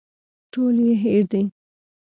ټول 0.51 0.75
يې 0.85 0.93
هېر 1.03 1.23
دي. 1.31 1.43